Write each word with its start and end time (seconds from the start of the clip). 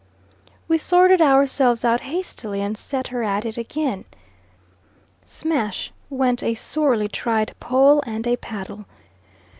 We 0.67 0.79
sorted 0.79 1.21
ourselves 1.21 1.85
out 1.85 2.01
hastily 2.01 2.59
and 2.59 2.75
sent 2.75 3.09
her 3.09 3.21
at 3.21 3.45
it 3.45 3.55
again. 3.55 4.05
Smash 5.25 5.91
went 6.09 6.41
a 6.41 6.55
sorely 6.55 7.07
tried 7.07 7.53
pole 7.59 8.01
and 8.07 8.25
a 8.25 8.35
paddle. 8.35 8.85